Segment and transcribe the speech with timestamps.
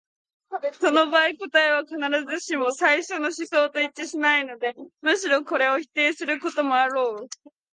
[0.79, 1.95] その場合、答えは必
[2.39, 7.27] ずしも最初の思想と一致しないで、むしろこれを否定することもあろう。